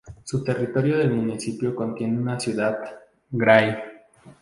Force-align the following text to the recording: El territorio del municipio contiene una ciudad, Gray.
El 0.33 0.43
territorio 0.43 0.97
del 0.97 1.11
municipio 1.11 1.75
contiene 1.75 2.17
una 2.19 2.39
ciudad, 2.39 2.75
Gray. 3.29 3.75